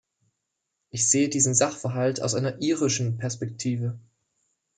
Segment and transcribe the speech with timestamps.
[0.89, 3.99] Ich sehe diesen Sachverhalt aus einer irischen Perspektive.